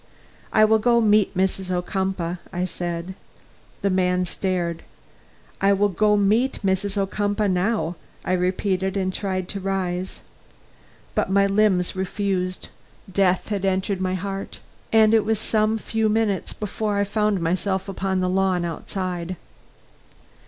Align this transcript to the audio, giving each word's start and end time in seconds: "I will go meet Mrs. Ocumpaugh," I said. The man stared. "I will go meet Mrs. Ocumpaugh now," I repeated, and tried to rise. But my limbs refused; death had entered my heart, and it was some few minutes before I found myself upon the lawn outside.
"I 0.51 0.65
will 0.65 0.79
go 0.79 0.99
meet 0.99 1.37
Mrs. 1.37 1.69
Ocumpaugh," 1.69 2.37
I 2.51 2.65
said. 2.65 3.13
The 3.83 3.91
man 3.91 4.25
stared. 4.25 4.81
"I 5.61 5.73
will 5.73 5.89
go 5.89 6.17
meet 6.17 6.57
Mrs. 6.65 6.97
Ocumpaugh 6.97 7.47
now," 7.51 7.95
I 8.25 8.33
repeated, 8.33 8.97
and 8.97 9.13
tried 9.13 9.47
to 9.49 9.59
rise. 9.59 10.21
But 11.13 11.29
my 11.29 11.45
limbs 11.45 11.95
refused; 11.95 12.69
death 13.13 13.49
had 13.49 13.63
entered 13.63 14.01
my 14.01 14.15
heart, 14.15 14.59
and 14.91 15.13
it 15.13 15.23
was 15.23 15.37
some 15.37 15.77
few 15.77 16.09
minutes 16.09 16.51
before 16.51 16.97
I 16.97 17.03
found 17.03 17.39
myself 17.39 17.87
upon 17.87 18.21
the 18.21 18.27
lawn 18.27 18.65
outside. 18.65 19.35